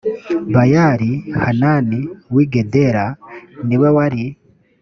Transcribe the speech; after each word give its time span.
bayali 0.55 1.11
hanani 1.41 1.99
w 2.33 2.35
i 2.43 2.45
gedera 2.53 3.05
ni 3.67 3.75
we 3.81 3.89
wari 3.95 4.23